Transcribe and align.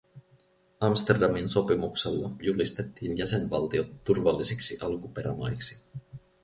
Amsterdamin 0.79 1.47
sopimuksella 1.47 2.29
julistettiin 2.39 3.17
jäsenvaltiot 3.17 3.87
turvallisiksi 4.03 4.77
alkuperämaiksi. 4.81 5.83